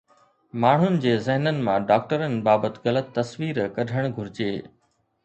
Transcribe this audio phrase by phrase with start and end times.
[0.61, 4.49] ماڻهن جي ذهنن مان ڊاڪٽرن بابت غلط تصوير ڪڍڻ گهرجي